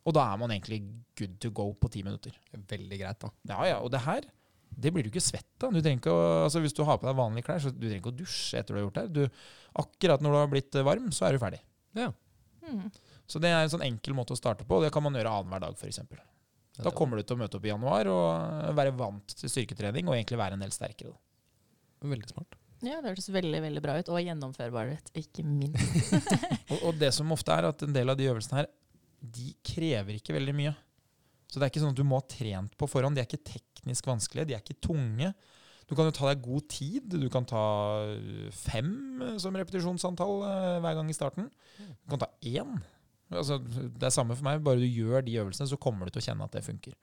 [0.03, 0.81] Og da er man egentlig
[1.17, 2.35] good to go på ti minutter.
[2.51, 3.29] Veldig greit, da.
[3.53, 4.27] Ja, ja, og det her
[4.73, 5.75] det blir du ikke svett av.
[5.75, 8.73] Altså Hvis du har på deg vanlige klær, så du trenger ikke å dusje etter
[8.73, 9.03] du har gjort det.
[9.03, 9.13] her.
[9.13, 11.59] Du, akkurat når du har blitt eh, varm, så er du ferdig.
[11.97, 12.09] Ja.
[12.63, 12.87] Mm.
[13.29, 14.79] Så det er en sånn enkel måte å starte på.
[14.79, 16.01] og Det kan man gjøre annenhver dag, f.eks.
[16.79, 18.27] Da kommer du til å møte opp i januar og
[18.65, 21.13] eh, være vant til styrketrening og egentlig være en del sterkere.
[21.13, 22.09] Da.
[22.13, 22.57] Veldig smart.
[22.83, 24.09] Ja, det hørtes veldig veldig bra ut.
[24.11, 26.09] Og gjennomførbarhet, ikke minst.
[26.73, 28.67] Og, og det som ofte er at en del av de øvelsene her,
[29.23, 30.73] de krever ikke veldig mye.
[31.47, 33.15] Så det er ikke sånn at du må ha trent på forhånd.
[33.15, 35.29] De er ikke teknisk vanskelige, de er ikke tunge.
[35.89, 37.13] Du kan jo ta deg god tid.
[37.21, 37.63] Du kan ta
[38.55, 38.89] fem
[39.21, 41.49] eh, som repetisjonsantall eh, hver gang i starten.
[41.77, 42.77] Du kan ta én.
[43.33, 44.63] Altså, det er samme for meg.
[44.65, 46.95] Bare du gjør de øvelsene, så kommer du til å kjenne at det funker.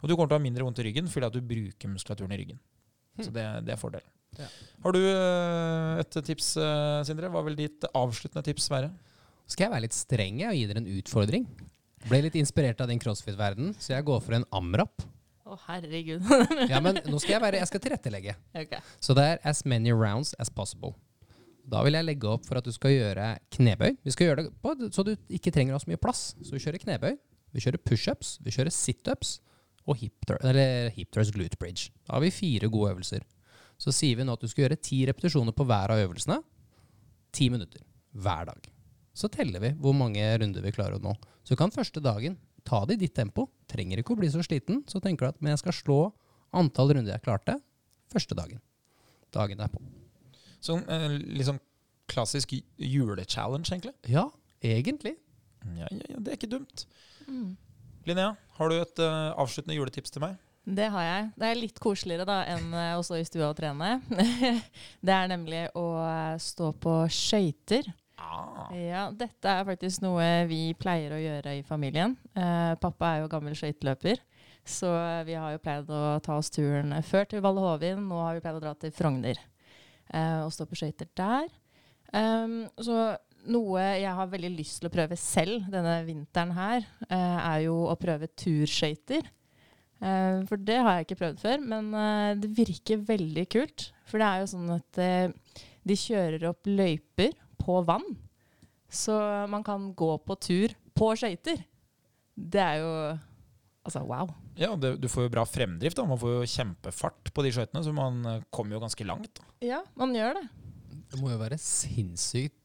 [0.00, 2.32] Og du kommer til å ha mindre vondt i ryggen fordi at du bruker muskulaturen
[2.36, 2.62] i ryggen.
[3.18, 4.06] Så det, det er fordelen.
[4.38, 4.46] Ja.
[4.84, 6.52] Har du et tips,
[7.08, 7.30] Sindre?
[7.32, 8.92] Hva vil ditt avsluttende tips være?
[9.48, 11.46] Skal jeg være litt streng og gi dere en utfordring?
[12.08, 15.02] Ble litt inspirert av din crossfit-verden, så jeg går for en amrap.
[15.48, 16.24] Å, herregud.
[16.72, 18.34] Ja, men nå skal jeg være Jeg skal tilrettelegge.
[18.52, 18.82] Okay.
[19.00, 20.92] Så det er as many rounds as possible.
[21.68, 23.96] Da vil jeg legge opp for at du skal gjøre knebøy.
[24.04, 26.22] Vi skal gjøre det på, så du ikke trenger å ha så mye plass.
[26.44, 27.16] Så vi kjører knebøy,
[27.56, 29.34] vi kjører pushups, vi kjører situps
[29.88, 31.90] og hip, eller hip thrust glute bridge.
[32.04, 33.24] Da har vi fire gode øvelser.
[33.80, 36.40] Så sier vi nå at du skal gjøre ti repetisjoner på hver av øvelsene.
[37.36, 37.84] Ti minutter
[38.16, 38.68] hver dag.
[39.18, 41.14] Så teller vi hvor mange runder vi klarer å nå.
[41.46, 42.36] Så kan første dagen
[42.68, 43.48] ta det i ditt tempo.
[43.70, 44.84] Trenger ikke å bli så sliten.
[44.86, 46.00] Så tenker du at men jeg skal slå
[46.56, 47.58] antall runder jeg klarte
[48.12, 48.62] første dagen.
[49.34, 49.82] Dagen derpå.
[50.64, 51.60] Sånn eh, sånn
[52.08, 53.94] klassisk julechallenge, egentlig.
[54.08, 54.28] Ja,
[54.64, 55.18] egentlig.
[55.76, 56.86] Ja, ja, ja, det er ikke dumt.
[57.26, 57.56] Mm.
[58.08, 60.38] Linnea, har du et uh, avsluttende juletips til meg?
[60.68, 61.28] Det har jeg.
[61.40, 63.94] Det er litt koseligere da enn eh, å stå i stua og trene.
[65.06, 67.88] det er nemlig å eh, stå på skøyter.
[68.18, 68.66] Ah.
[68.74, 72.16] Ja, dette er faktisk noe vi pleier å gjøre i familien.
[72.34, 74.20] Eh, pappa er jo gammel skøyteløper,
[74.66, 74.90] så
[75.28, 78.02] vi har jo pleid å ta oss turen før til Valle Hovin.
[78.10, 81.48] Nå har vi pleid å dra til Frogner eh, og stå på skøyter der.
[82.08, 83.14] Um, så
[83.48, 87.80] noe jeg har veldig lyst til å prøve selv denne vinteren her, eh, er jo
[87.88, 89.28] å prøve turskøyter.
[89.98, 93.90] Eh, for det har jeg ikke prøvd før, men eh, det virker veldig kult.
[94.08, 97.34] For det er jo sånn at eh, de kjører opp løyper
[97.68, 98.06] på vann.
[98.88, 99.14] Så
[99.52, 101.60] man kan gå på tur på skøyter.
[102.34, 102.92] Det er jo
[103.88, 104.28] Altså, wow.
[104.58, 105.96] Ja, det, du får jo bra fremdrift.
[105.96, 106.04] da.
[106.04, 109.38] Man får jo kjempefart på de skøytene, så man eh, kommer jo ganske langt.
[109.38, 109.46] Da.
[109.64, 110.42] Ja, man gjør det.
[111.08, 112.58] Det må jo være sinnssykt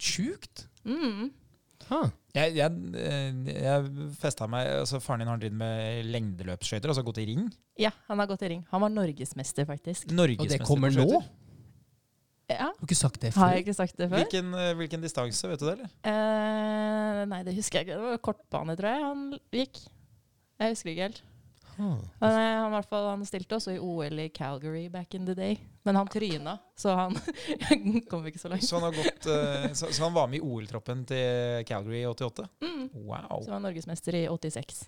[0.00, 0.64] sjukt.
[0.86, 1.28] Mm.
[2.34, 7.20] Jeg, jeg, eh, jeg festa meg altså Faren din har drevet med lengdeløpsskøyter, altså gått
[7.22, 7.46] i ring.
[7.80, 8.64] Ja, han har gått i ring.
[8.72, 10.08] Han var norgesmester, faktisk.
[10.10, 11.20] og det kommer nå?
[12.46, 13.40] Ja, Har du ikke sagt det før?
[13.42, 14.20] Har jeg ikke sagt det før?
[14.22, 15.94] Hvilken, eh, hvilken distanse, vet du det, eller?
[16.06, 17.96] Eh, nei, det husker jeg ikke.
[17.98, 19.24] Det var kortbane, tror jeg han
[19.56, 19.80] gikk.
[20.62, 21.24] Jeg husker ikke helt.
[21.76, 21.98] Ah.
[22.20, 25.34] Men eh, han, hvert fall, han stilte også i OL i Calgary back in the
[25.36, 25.58] day.
[25.84, 27.18] Men han tryna, så han
[28.10, 28.64] kom ikke så langt.
[28.64, 32.08] Så han, har gått, eh, så, så han var med i OL-troppen til Calgary i
[32.08, 32.46] 88?
[32.62, 32.88] Mm.
[32.94, 33.42] Wow.
[33.42, 34.86] Så var han norgesmester i 86.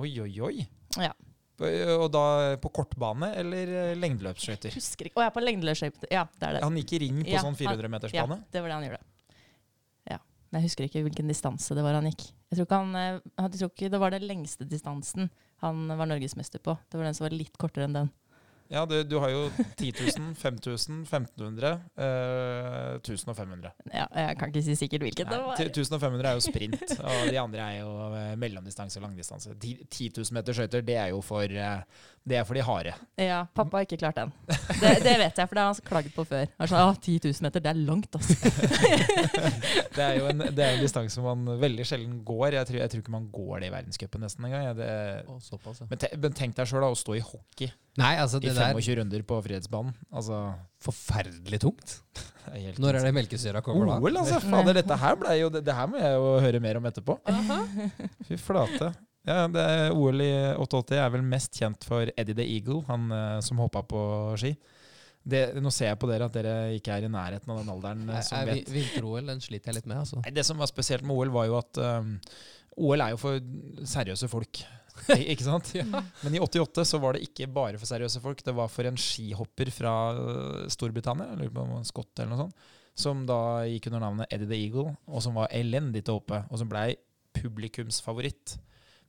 [0.00, 0.66] Oi, oi, oi.
[0.96, 1.12] Ja.
[1.60, 2.22] Og da
[2.60, 4.74] på kortbane eller eh, lengdeløpsskøyter?
[4.76, 5.16] Husker ikke.
[5.16, 6.08] Å, jeg er på lengdeløpsskøyter.
[6.12, 6.62] Ja, det er det.
[6.66, 8.36] Han gikk i ring på Ja, sånn 400-metersbane?
[8.42, 9.00] Ja, det var det han gjorde.
[10.12, 10.18] Ja.
[10.52, 12.26] Men jeg husker ikke hvilken distanse det var han gikk.
[12.52, 15.30] Jeg tror ikke, eh, han- jeg tror ikke det var den lengste distansen
[15.64, 16.76] han var norgesmester på.
[16.90, 18.10] Det var den som var litt kortere enn den.
[18.68, 19.44] Ja, du, du har jo
[19.78, 21.70] 10 000, 5000, 1500,
[22.02, 23.70] eh, 1500.
[23.94, 25.30] Ja, jeg kan ikke si sikkert hvilket.
[25.30, 25.54] det var.
[25.60, 29.54] 1500 er jo sprint, og de andre er jo eh, mellomdistanse og langdistanse.
[29.62, 31.84] 10 10 000 meter skøyter, det er jo for, eh,
[32.26, 32.94] det er for de harde.
[33.22, 34.32] Ja, pappa har ikke klart den.
[34.50, 36.50] Det, det vet jeg, for det har han klagd på før.
[36.58, 38.34] Han ah, 10 000 meter, det er langt, altså.
[39.96, 42.56] Det er jo en, det er en distanse man veldig sjelden går.
[42.58, 44.68] Jeg tror, jeg tror ikke man går det i verdenscupen nesten engang.
[44.76, 45.86] Det- Å, såpass, ja.
[45.90, 48.74] Men, te, men tenk deg sjøl å stå i hockey Nei, altså i det der
[48.76, 49.94] 25 runder på Frihetsbanen.
[50.12, 50.40] Altså,
[50.84, 51.96] Forferdelig tungt.
[52.52, 53.98] er helt Når er det melkesyra kommer da?
[54.04, 54.40] OL, altså.
[54.44, 57.16] Fader, dette her ble jo det, det her må jeg jo høre mer om etterpå.
[57.32, 57.60] Aha.
[58.28, 58.92] Fy flate.
[59.26, 63.08] Ja, det er OL i 88 er vel mest kjent for Eddie the Eagle, han
[63.10, 64.02] eh, som hoppa på
[64.38, 64.52] ski.
[65.26, 68.04] Det, nå ser jeg på dere at dere ikke er i nærheten av den alderen
[68.06, 68.68] eh, Nei, som vet.
[68.70, 70.20] vi- Vinter-OL den sliter jeg litt med, altså.
[70.22, 72.12] Nei, det som var spesielt med OL, var jo at um,
[72.86, 73.40] OL er jo for
[73.96, 74.60] seriøse folk.
[75.32, 75.72] Ikke sant?
[76.24, 78.42] Men i 88 så var det ikke bare for seriøse folk.
[78.44, 82.70] Det var for en skihopper fra øh, Storbritannia, jeg lurer på om eller noe sånt,
[82.96, 86.44] som da gikk under navnet Eddie the Eagle, og som var elendig til å hoppe,
[86.48, 86.94] og som blei
[87.36, 88.56] publikumsfavoritt.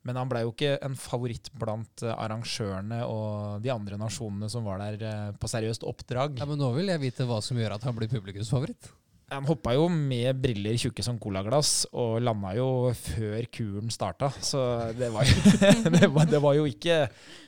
[0.07, 4.67] Men han blei jo ikke en favoritt blant øh, arrangørene og de andre nasjonene som
[4.67, 6.37] var der øh, på seriøst oppdrag.
[6.39, 8.91] Ja, men nå vil jeg vite hva som gjør at han blir publikumsfavoritt.
[9.27, 14.29] Han hoppa jo med briller tjukke som colaglass, og landa jo før kuren starta.
[14.39, 14.61] Så
[14.95, 15.51] det var, jo,
[15.97, 17.01] det, var, det var jo ikke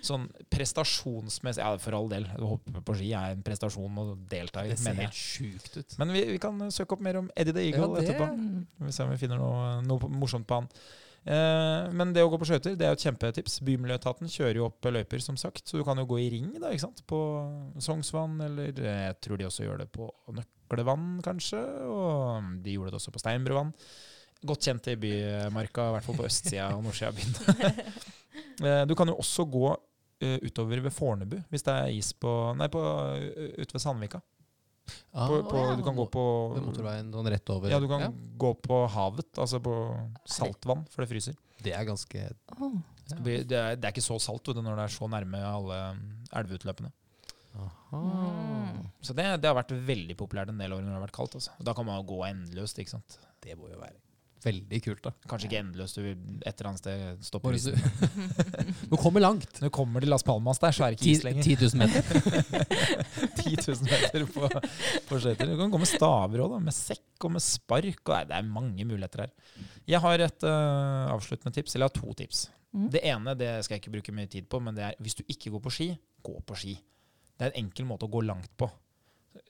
[0.04, 4.66] sånn prestasjonsmessig Ja, for all del, å hoppe på ski er en prestasjon å delta
[4.68, 5.96] i, Det ser helt sjukt ut.
[6.02, 8.28] Men vi, vi kan søke opp mer om Eddie the Eagle Ja, etterpå.
[8.84, 10.68] Vi ser om vi finner noe, noe morsomt på han.
[11.30, 13.60] Eh, men det å gå på skøyter det er jo et kjempetips.
[13.68, 15.66] Bymiljøetaten kjører jo opp løyper, som sagt.
[15.70, 17.04] Så du kan jo gå i ring da, ikke sant?
[17.10, 17.20] på
[17.86, 21.62] Sognsvann, eller eh, jeg tror de også gjør det på Nøklevann, kanskje.
[21.86, 23.76] Og de gjorde det også på Steinbruvann.
[24.50, 27.86] Godt kjent i Bymarka, i hvert fall på østsida og nordsida av byen.
[28.60, 29.70] Eh, du kan jo også gå
[30.46, 32.80] utover ved Fornebu, hvis det er is på Nei, på,
[33.56, 34.20] ute ved Sandvika.
[35.12, 35.76] Ah, På, på, ja.
[35.80, 36.24] du kan gå på
[36.56, 37.72] Ved motorveien sånn rett over.
[37.72, 39.76] ja, du kan gå på havet, altså på
[40.26, 41.38] saltvann, for det fryser.
[41.64, 42.24] Det er ganske
[42.56, 42.78] oh,
[43.10, 43.18] ja.
[43.20, 46.04] Det, er, det er ikke så salt du, når det er så nærme alle um,
[46.40, 46.92] elveutløpene.
[47.92, 48.86] Mm.
[49.02, 51.40] Så det, det har vært veldig populært en del år når det har vært kaldt.
[51.40, 51.56] Altså.
[51.66, 52.80] Da kan man gå endeløst.
[52.80, 53.18] ikke sant?
[53.44, 53.98] Det må jo være
[54.44, 55.12] veldig kult, da.
[55.30, 57.76] Kanskje ikke endeløst, du vil et eller annet sted stoppe Bare isen.
[58.92, 59.50] Du kommer langt.
[59.60, 61.44] Når du kommer til Las Palmas der, så er det ikke 10 is lenger.
[61.44, 62.04] 10 000 meter.
[63.44, 64.50] 10 000 meter på,
[65.10, 65.50] på skøyter.
[65.50, 68.02] Du kan gå med staver òg, med sekk og med spark.
[68.06, 69.34] Og nei, det er mange muligheter her.
[69.90, 72.46] Jeg har et uh, avsluttende tips, eller jeg har to tips.
[72.76, 72.90] Mm.
[72.94, 75.26] Det ene det skal jeg ikke bruke mye tid på, men det er hvis du
[75.26, 75.90] ikke går på ski,
[76.26, 76.76] gå på ski.
[77.40, 78.68] Det er en enkel måte å gå langt på.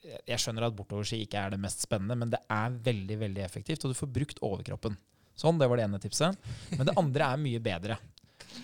[0.04, 3.84] Jeg- skjønner at bortoverski ikke er det mest spennende, men det er veldig veldig effektivt,
[3.86, 4.98] og du får brukt overkroppen.
[5.39, 6.36] Sånn, det var det ene tipset.
[6.76, 7.98] Men det andre er mye bedre.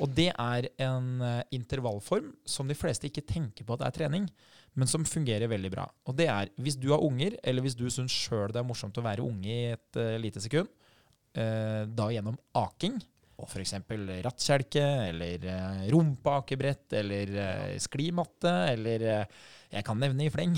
[0.01, 4.28] Og det er en eh, intervallform som de fleste ikke tenker på at er trening,
[4.75, 5.86] men som fungerer veldig bra.
[6.10, 8.97] Og det er hvis du har unger, eller hvis du syns sjøl det er morsomt
[8.99, 10.71] å være unge i et uh, lite sekund,
[11.38, 12.97] uh, da gjennom aking,
[13.39, 13.75] og f.eks.
[14.23, 17.32] rattkjelke, eller uh, rumpeakebrett, eller
[17.84, 19.08] sklimatte, eller
[19.75, 20.55] jeg kan nevne i fleng.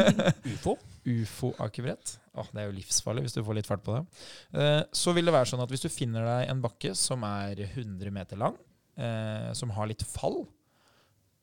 [0.56, 0.74] Ufo.
[1.06, 2.16] Ufo-akebrett.
[2.34, 4.02] Åh, det er jo livsfarlig hvis du får litt fart på det.
[4.50, 7.62] Uh, så vil det være sånn at hvis du finner deg en bakke som er
[7.68, 8.56] 100 meter lang,
[8.98, 10.42] uh, som har litt fall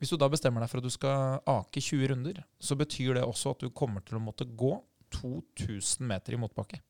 [0.02, 3.24] Hvis du da bestemmer deg for at du skal ake 20 runder, så betyr det
[3.24, 4.74] også at du kommer til å måtte gå
[5.16, 6.82] 2000 meter i motbakke.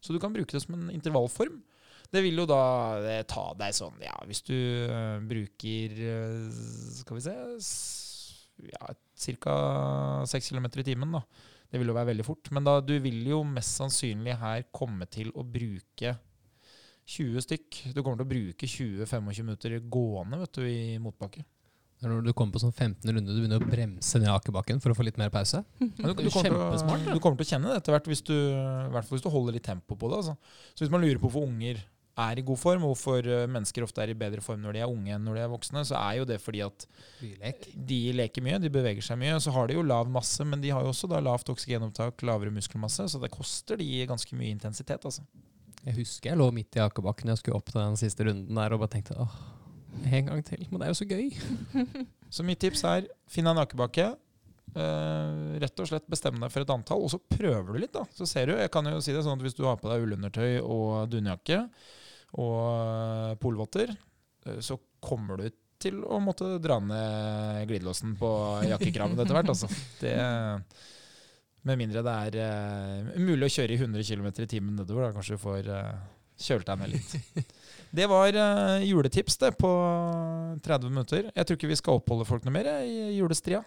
[0.00, 1.58] Så du kan bruke det som en intervallform.
[2.10, 2.62] Det vil jo da
[3.02, 4.56] eh, ta deg sånn Ja, hvis du
[5.30, 5.92] bruker
[6.96, 7.34] Skal vi se
[8.68, 8.92] ja,
[9.40, 9.54] ca.
[10.28, 11.24] 6 km i timen, da.
[11.70, 12.50] Det vil jo være veldig fort.
[12.54, 16.16] Men da, du vil jo mest sannsynlig her komme til å bruke
[17.10, 17.80] 20 stykk.
[17.94, 21.44] Du kommer til å bruke 20-25 minutter gående vet du, i motbakke.
[22.00, 24.96] Når du kommer på sånn 15 runde, du begynner å bremse ned akebakken for å
[24.96, 25.60] få litt mer pause.
[26.00, 28.32] Du, du, er kommer å, du kommer til å kjenne det etter hvert, hvis du,
[28.32, 30.22] i hvert fall hvis du holder litt tempo på det.
[30.22, 30.54] Altså.
[30.72, 31.82] Så hvis man lurer på hvorfor unger
[32.22, 34.82] er i god form, og hvorfor eh, mennesker ofte er i bedre form når de
[34.84, 36.86] er unge enn når de er voksne, så er jo det fordi at
[37.20, 37.68] Bylek.
[37.90, 39.38] de leker mye, de beveger seg mye.
[39.42, 42.54] Så har de jo lav masse, men de har jo også da lavt oksygenopptak, lavere
[42.54, 45.04] muskelmasse, så det koster de ganske mye intensitet.
[45.04, 45.26] altså.
[45.86, 48.74] Jeg husker jeg lå midt i akebakken jeg skulle opp til den siste runden der
[48.76, 49.36] og bare tenkte åh,
[50.12, 50.66] en gang til.
[50.68, 51.30] Men det er jo så gøy.
[52.30, 54.12] Så mitt tips er finn en akebakke.
[54.70, 57.90] Uh, rett og slett bestemme deg for et antall, og så prøver du litt.
[57.96, 58.04] da.
[58.14, 60.04] Så ser du, jeg kan jo si det sånn at Hvis du har på deg
[60.04, 61.64] ullundertøy og dunjakke
[62.38, 63.92] og eh, polvotter,
[64.46, 68.30] eh, så kommer du til å måtte dra ned glidelåsen på
[68.68, 69.52] jakkekraven etter hvert.
[69.54, 69.70] altså.
[70.02, 70.14] Det,
[71.64, 75.08] med mindre det er uh, mulig å kjøre i 100 km i timen nedover.
[75.08, 75.94] Da kanskje du får uh,
[76.40, 77.46] kjølt deg ned litt.
[77.96, 79.68] Det var uh, juletips det på
[80.62, 81.32] 30 minutter.
[81.34, 83.64] Jeg tror ikke vi skal oppholde folk noe mer i julestria.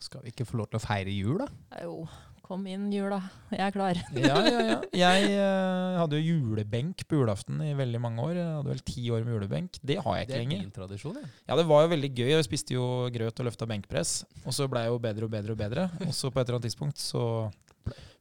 [0.00, 1.50] Skal vi ikke få lov til å feire jul, da?
[1.84, 2.06] Jo,
[2.52, 3.18] kom inn jula.
[3.48, 4.00] Jeg er klar.
[4.28, 4.76] Ja, ja, ja.
[4.92, 8.34] Jeg uh, hadde jo julebenk på julaften i veldig mange år.
[8.36, 9.78] Jeg hadde vel ti år med julebenk.
[9.80, 10.62] Det har jeg Det ikke er lenger.
[10.66, 11.30] din tradisjon, ja.
[11.48, 12.28] Ja, det var jo veldig gøy.
[12.34, 12.84] Jeg spiste jo
[13.14, 14.12] grøt og løfta benkpress.
[14.44, 15.88] Og så blei jeg jo bedre og bedre og bedre.
[16.06, 17.24] Og så på et eller annet tidspunkt så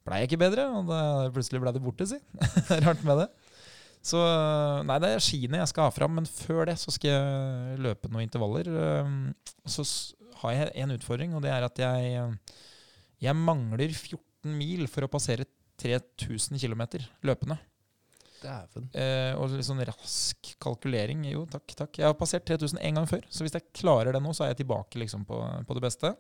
[0.08, 1.02] blei jeg ikke bedre, og da
[1.34, 2.18] plutselig blei det borte, si.
[2.88, 3.28] Rart med det.
[4.02, 4.18] Så
[4.88, 8.10] nei, det er skiene jeg skal ha fram, men før det så skal jeg løpe
[8.10, 8.72] noen intervaller.
[9.06, 9.20] Um,
[9.70, 9.86] Så
[10.42, 12.32] har jeg en utfordring, og det er at jeg,
[13.22, 15.46] jeg mangler 14 mil for å passere
[15.82, 16.84] 3000 km
[17.26, 17.58] løpende.
[18.42, 18.88] Dæven.
[18.98, 21.28] Eh, og litt sånn rask kalkulering.
[21.30, 22.00] Jo, takk, takk.
[22.02, 24.54] Jeg har passert 3000 en gang før, så hvis jeg klarer det nå, så er
[24.54, 26.14] jeg tilbake liksom på, på det beste.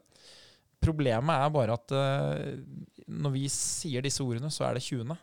[0.81, 2.61] Problemet er bare at eh,
[3.09, 5.17] når vi sier disse ordene, så er det 20.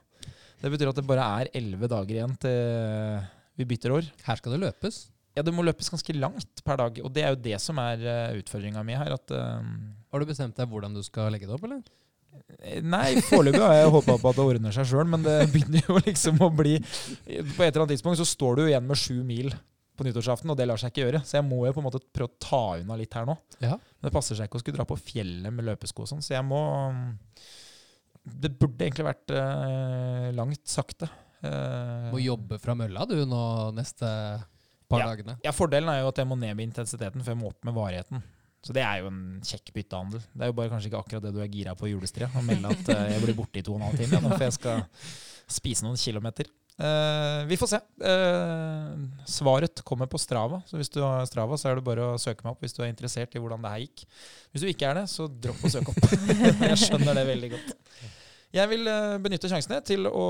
[0.58, 4.10] Det betyr at det bare er 11 dager igjen til vi bytter år.
[4.26, 5.04] Her skal det løpes.
[5.38, 8.02] Ja, det må løpes ganske langt per dag, og det er jo det som er
[8.02, 9.14] uh, utfordringa mi her.
[9.14, 9.62] At uh,
[10.10, 11.82] Har du bestemt deg hvordan du skal legge det opp, eller?
[12.84, 15.96] Nei, foreløpig har jeg håpa på at det ordner seg sjøl, men det begynner jo
[16.02, 19.52] liksom å bli På et eller annet tidspunkt så står du igjen med sju mil
[19.98, 21.20] på nyttårsaften, og det lar seg ikke gjøre.
[21.26, 23.34] Så jeg må jo på en måte prøve å ta unna litt her nå.
[23.58, 23.74] Ja.
[23.74, 26.36] Men det passer seg ikke å skulle dra på fjellet med løpesko og sånn, så
[26.36, 26.60] jeg må
[28.22, 31.08] Det burde egentlig vært uh, langt sakte.
[31.42, 33.42] Uh, Må jobbe fra mølla du nå
[33.74, 34.06] neste
[34.88, 35.12] par Ja.
[35.12, 35.38] dagene.
[35.44, 37.76] Ja, Fordelen er jo at jeg må ned med intensiteten før jeg må opp med
[37.76, 38.22] varigheten.
[38.64, 40.22] Så det er jo en kjekk byttehandel.
[40.34, 42.28] Det er jo bare kanskje ikke akkurat det du er gira på julestria.
[42.34, 44.46] Å melde at uh, jeg blir borte i to og en halv time, ja, for
[44.48, 44.82] jeg skal
[45.58, 46.50] spise noen kilometer.
[46.78, 47.80] Uh, vi får se.
[48.02, 48.98] Uh,
[49.30, 50.60] svaret kommer på Strava.
[50.66, 52.82] Så hvis du har Strava, så er det bare å søke meg opp hvis du
[52.82, 54.06] er interessert i hvordan det her gikk.
[54.50, 56.14] Hvis du ikke er det, så dropp å søke opp.
[56.72, 57.74] jeg skjønner det veldig godt.
[58.58, 58.88] Jeg vil
[59.22, 60.28] benytte sjansene til å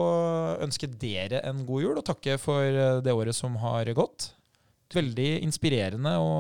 [0.65, 4.35] ønske dere en god jul, og takke for det året som har gått
[4.95, 6.33] veldig inspirerende å,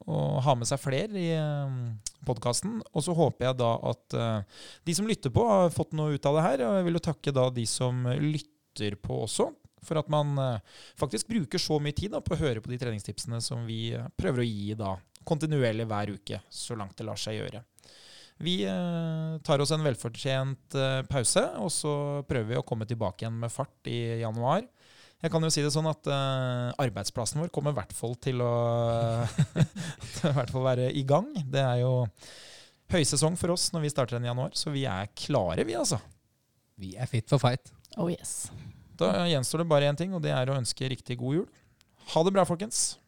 [0.00, 1.30] å ha med seg flere i
[2.24, 2.78] podkasten.
[2.92, 6.28] Og så håper jeg da at eh, de som lytter på, har fått noe ut
[6.28, 6.64] av det her.
[6.66, 9.50] Og jeg vil jo takke da de som lytter på også.
[9.84, 12.80] For at man eh, faktisk bruker så mye tid da, på å høre på de
[12.80, 17.20] treningstipsene som vi eh, prøver å gi da, kontinuerlig hver uke, så langt det lar
[17.20, 17.64] seg gjøre.
[18.44, 18.64] Vi
[19.46, 20.74] tar oss en velfortjent
[21.06, 21.92] pause, og så
[22.26, 24.64] prøver vi å komme tilbake igjen med fart i januar.
[25.22, 28.42] Jeg kan jo si det sånn at uh, arbeidsplassen vår kommer i hvert fall til
[28.44, 28.54] å
[30.18, 31.30] til hvert fall være i gang.
[31.48, 31.94] Det er jo
[32.92, 36.00] høysesong for oss når vi starter den i januar, så vi er klare, vi altså.
[36.80, 37.72] Vi er fit for fight.
[37.96, 38.50] Oh yes.
[38.98, 41.48] Da gjenstår det bare én ting, og det er å ønske riktig god jul.
[42.14, 42.98] Ha det bra, folkens.